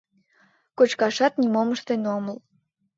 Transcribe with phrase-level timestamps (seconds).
[0.77, 2.37] —Кочкашат нимом ыштен омыл.